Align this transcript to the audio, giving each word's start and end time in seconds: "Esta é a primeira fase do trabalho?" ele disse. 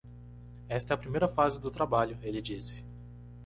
"Esta 0.67 0.95
é 0.95 0.95
a 0.95 0.97
primeira 0.97 1.27
fase 1.27 1.61
do 1.61 1.69
trabalho?" 1.69 2.17
ele 2.23 2.41
disse. 2.41 2.83